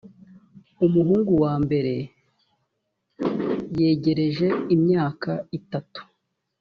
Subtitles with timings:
[0.85, 1.93] umuhungu wa mbere
[3.79, 5.99] yegereje imyaka itatu.